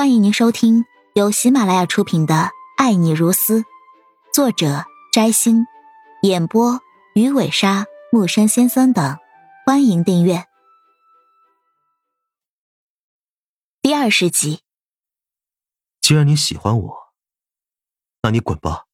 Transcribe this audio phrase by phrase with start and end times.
[0.00, 2.34] 欢迎您收听由喜马拉雅出品的
[2.78, 3.60] 《爱你如斯》，
[4.32, 5.66] 作者摘星，
[6.22, 6.80] 演播
[7.14, 9.18] 鱼尾鲨、木山先生等。
[9.66, 10.46] 欢迎订阅
[13.82, 14.62] 第二十集。
[16.00, 16.96] 既然你喜欢我，
[18.22, 18.86] 那你滚吧，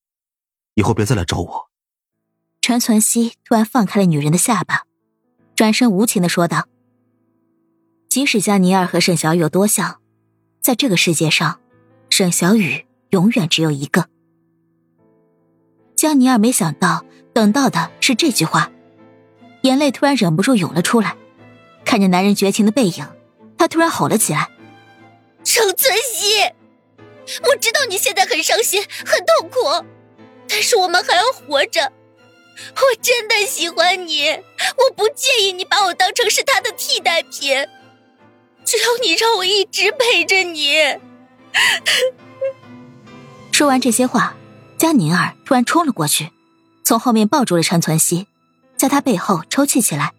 [0.75, 1.71] 以后别再来找我。
[2.61, 4.87] 陈存希突然放开了女人的下巴，
[5.55, 6.67] 转身无情的说道
[8.11, 10.01] ：“即使江宁儿和沈小雨有多像。”
[10.67, 11.61] 在这个世界上，
[12.11, 14.09] 沈小雨永远只有一个。
[15.95, 18.73] 江宁儿没想到等到的是这句话，
[19.63, 21.17] 眼泪突然忍不住涌了出来。
[21.85, 23.07] 看着男人绝情的背影，
[23.57, 24.51] 她突然吼了起来
[25.45, 26.43] ：“程存希，
[27.45, 29.87] 我知道你现在很伤心、很痛苦，
[30.49, 31.93] 但是我们还要活着。
[32.75, 37.55] 我真的喜欢你，我不介意你把我当成是他的替代品。”
[38.67, 40.75] 只要你让我一直陪着你。
[43.53, 44.37] 说完这些话，
[44.77, 46.31] 江宁儿突然冲了过去，
[46.83, 48.27] 从后面抱住了陈存希，
[48.77, 50.13] 在他背后抽泣起来。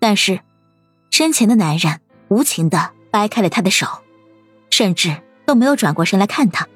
[0.00, 0.40] 但是，
[1.10, 3.86] 身前的男人无情的掰开了他的手，
[4.68, 6.68] 甚至都没有转过身来看他。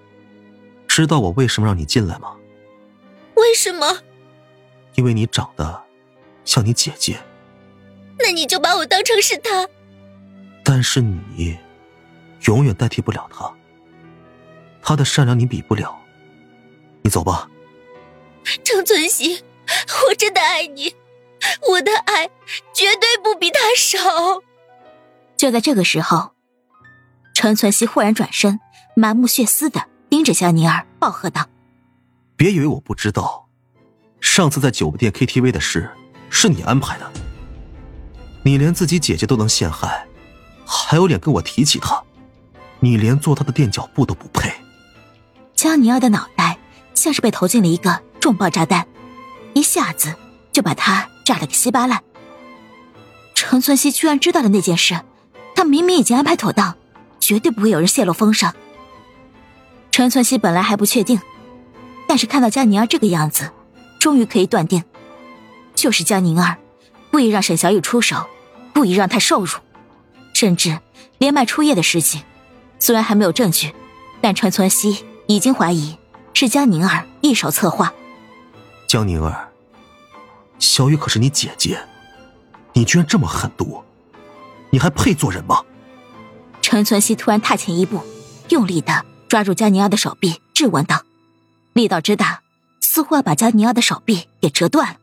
[0.87, 2.37] 知道我为什么让你进来吗？
[3.35, 3.99] 为什么？
[4.95, 5.83] 因为你长得
[6.45, 7.19] 像你姐姐。
[8.19, 9.69] 那你就把我当成是他。
[10.69, 11.57] 但是你，
[12.47, 13.49] 永远代替不了他。
[14.83, 15.97] 他的善良你比不了。
[17.03, 17.49] 你走吧，
[18.65, 19.45] 程存希，
[20.09, 20.93] 我真的爱你，
[21.71, 22.27] 我的爱
[22.75, 24.43] 绝对不比他少。
[25.37, 26.33] 就在这个时候，
[27.33, 28.59] 程存希忽然转身，
[28.97, 31.47] 满目血丝的盯着江宁儿，暴喝道
[32.35, 33.47] ：“别以为我不知道，
[34.21, 35.89] 上次在酒店 KTV 的事
[36.29, 37.09] 是你安排的。
[38.43, 40.05] 你连自己姐姐都能陷害。”
[40.67, 42.03] 还有脸跟我提起他？
[42.81, 44.53] 你连做他的垫脚布都不配。
[45.55, 46.59] 江宁儿的脑袋
[46.95, 48.87] 像是被投进了一个重磅炸弹，
[49.55, 50.15] 一下子
[50.53, 52.03] 就把他炸了个稀巴烂。
[53.35, 55.01] 陈存希居然知道了那件事，
[55.55, 56.77] 他明明已经安排妥当，
[57.19, 58.53] 绝对不会有人泄露风声。
[59.91, 61.19] 陈存希本来还不确定，
[62.07, 63.51] 但是看到江宁儿这个样子，
[63.99, 64.85] 终于可以断定，
[65.75, 66.57] 就是江宁儿
[67.11, 68.27] 故意让沈小雨出手，
[68.75, 69.57] 故意让他受辱。
[70.37, 70.79] 甚至
[71.17, 72.23] 连卖初夜的事情，
[72.79, 73.75] 虽然还没有证据，
[74.21, 75.97] 但陈存希已经怀疑
[76.35, 77.91] 是江宁儿一手策划。
[78.87, 79.49] 江宁儿，
[80.59, 81.81] 小雨可是你姐姐，
[82.75, 83.83] 你居然这么狠毒，
[84.69, 85.63] 你还配做人吗？
[86.61, 88.03] 陈存希突然踏前一步，
[88.51, 91.03] 用力的抓住江宁儿的手臂，质问道，
[91.73, 92.43] 力道之大，
[92.83, 94.99] 似乎要把江宁儿的手臂给折断了。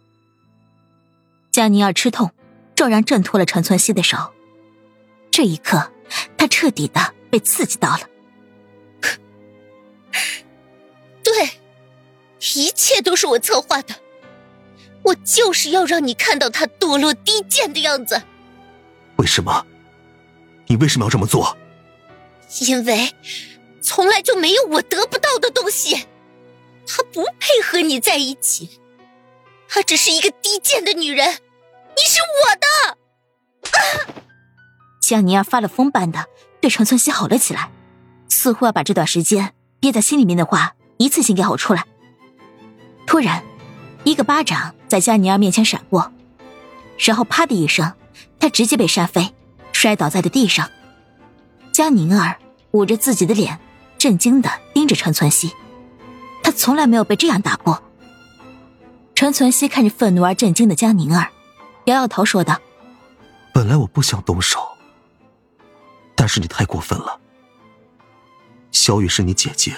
[1.50, 2.30] 江宁儿吃痛，
[2.76, 4.33] 骤然挣脱了陈存希的手。
[5.34, 5.92] 这一刻，
[6.38, 7.02] 他彻底的
[7.32, 8.02] 被刺激到了。
[11.24, 11.50] 对，
[12.56, 13.96] 一切都是我策划的，
[15.02, 18.22] 我就是要让你看到他堕落低贱的样子。
[19.16, 19.66] 为什么？
[20.68, 21.58] 你为什么要这么做？
[22.68, 23.12] 因为
[23.82, 26.06] 从来就没有我得不到的东西。
[26.86, 28.80] 他不配和你在一起，
[29.68, 32.98] 她只是一个低贱的女人，你是我的。
[35.04, 36.28] 江宁儿发了疯般的
[36.62, 37.70] 对陈存希吼了起来，
[38.30, 41.86] 似乎要把这段时间憋在心里面的话一次性给吼出来。
[43.06, 43.44] 突然，
[44.06, 46.14] 一个巴掌在江宁儿面前闪过，
[46.98, 47.92] 然后啪的一声，
[48.40, 49.36] 他直接被扇飞，
[49.74, 50.70] 摔倒在了地上。
[51.74, 52.38] 江宁儿
[52.72, 53.60] 捂着自己的脸，
[53.98, 55.52] 震惊的盯着陈存希，
[56.42, 57.84] 他从来没有被这样打过。
[59.16, 61.28] 陈存希看着愤怒而震惊的江宁儿，
[61.88, 62.58] 摇摇头说道
[63.54, 64.60] ：“本来我不想动手。”
[66.16, 67.20] 但是你太过分了，
[68.72, 69.76] 小雨是你姐姐，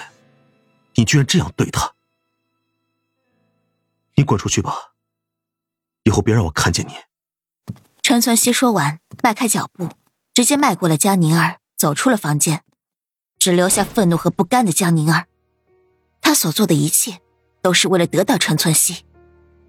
[0.94, 1.94] 你居然这样对她，
[4.14, 4.92] 你滚出去吧，
[6.04, 6.92] 以后别让我看见你。
[8.02, 9.88] 陈存希说完，迈开脚步，
[10.32, 12.62] 直接迈过了江宁儿，走出了房间，
[13.38, 15.26] 只留下愤怒和不甘的江宁儿。
[16.20, 17.20] 他所做的一切，
[17.62, 19.04] 都是为了得到陈存希，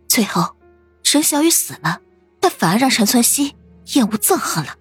[0.08, 0.56] 最后，
[1.02, 2.02] 陈小雨死了，
[2.40, 3.56] 但反而让陈存希
[3.94, 4.78] 厌恶憎恨了。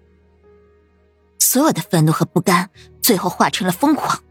[1.39, 2.69] 所有的愤怒和不甘，
[3.01, 4.23] 最后化成了疯狂。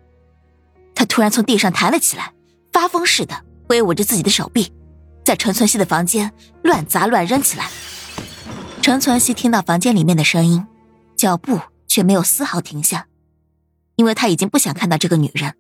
[0.94, 2.32] 他突然从地上弹了起来，
[2.72, 4.72] 发疯似的挥舞着自己的手臂，
[5.24, 6.32] 在陈存希的房间
[6.62, 7.68] 乱砸乱扔起来。
[8.82, 10.66] 陈存希听到房间里面的声音，
[11.16, 13.08] 脚步却没有丝毫停下，
[13.96, 15.54] 因为他已经不想看到这个女人。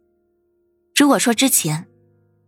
[0.94, 1.86] 如果说之前，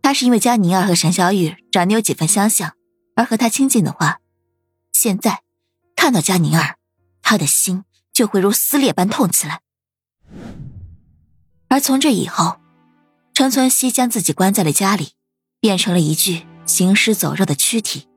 [0.01, 2.73] 他是因为江宁儿和沈小雨长得有几分相像
[3.15, 4.19] 而和他亲近的话，
[4.91, 5.41] 现在
[5.95, 6.77] 看到江宁儿，
[7.21, 7.83] 他的心。
[8.19, 9.61] 就会如撕裂般痛起来。
[11.69, 12.57] 而从这以后，
[13.33, 15.13] 陈存希将自己关在了家里，
[15.61, 18.09] 变成了一具行尸走肉的躯体。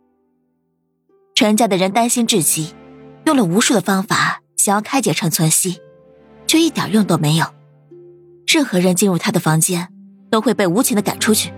[1.37, 2.75] 陈家的人担心至极，
[3.26, 5.81] 用了无数的方法想要开解陈存希，
[6.49, 7.46] 却一点用都没有。
[8.44, 9.88] 任何人进入他的房间，
[10.32, 11.52] 都会被无情的赶出去。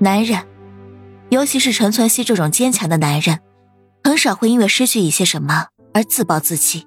[0.00, 0.46] 男人，
[1.30, 3.40] 尤其是陈存希这种坚强的男人，
[4.02, 6.86] 很少会因为失去一些什么而自暴自弃。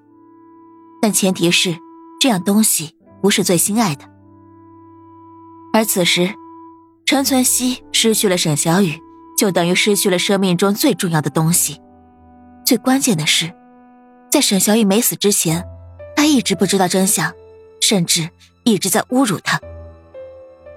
[1.02, 1.78] 但前提是，
[2.20, 4.06] 这样东西不是最心爱的。
[5.74, 6.34] 而此时，
[7.06, 9.00] 陈存希失去了沈小雨，
[9.38, 11.80] 就等于失去了生命中最重要的东西。
[12.66, 13.54] 最关键的是，
[14.30, 15.64] 在沈小雨没死之前，
[16.16, 17.34] 他一直不知道真相，
[17.82, 18.30] 甚至。
[18.64, 19.62] 一直在侮辱他。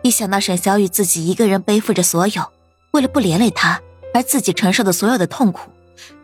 [0.04, 2.52] 一想到沈小雨自己一个人背负着所有，
[2.92, 3.82] 为了不连累他
[4.14, 5.72] 而自己承受的所有的痛苦，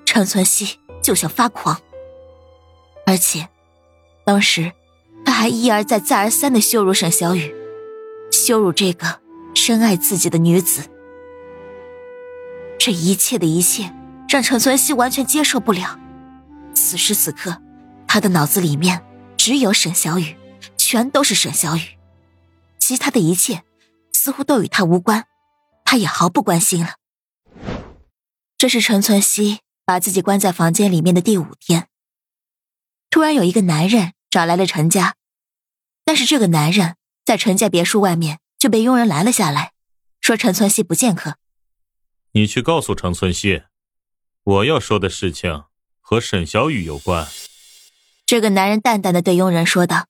[0.04, 1.76] 陈存希就想发狂。
[3.04, 3.49] 而且，
[4.26, 4.73] 当时
[5.25, 7.55] 他还一而再、再而三的羞辱沈小雨，
[8.32, 9.20] 羞辱这个
[9.55, 10.90] 深爱自己的女子。
[12.76, 13.94] 这一切的一切，
[14.28, 15.99] 让陈存希完全接受不了。
[16.75, 17.62] 此时此刻，
[18.08, 19.00] 他的脑子里面
[19.37, 20.37] 只有沈小雨。
[20.78, 21.81] 全都是沈小雨，
[22.78, 23.64] 其他的一切
[24.12, 25.26] 似乎都与他无关，
[25.84, 26.94] 他也毫不关心了。
[28.56, 31.88] 这是陈存希把自己关在房间里面的第五天。
[33.11, 35.15] 突然有一个男人找来了陈家，
[36.05, 39.73] 但是这个男人在陈家别墅外面就被佣人拦了下来，
[40.21, 41.38] 说陈存希不见客。
[42.33, 43.62] 你去告诉陈存希，
[44.43, 45.65] 我要说的事情
[46.03, 47.27] 和沈小雨有关。
[48.27, 50.06] 这个男人淡淡的对佣人说道。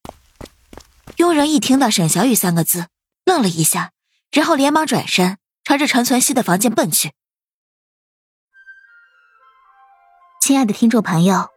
[1.18, 2.88] 佣人一听到“沈小雨”三个字，
[3.24, 3.92] 愣了一下，
[4.32, 7.12] 然后连忙转身朝着陈存希的房间奔去。
[10.40, 11.48] 亲爱的听众朋友，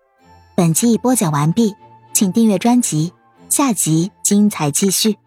[0.55, 1.73] 本集已播讲完毕，
[2.19, 3.13] 请订阅专辑，
[3.47, 5.17] 下集精彩继续。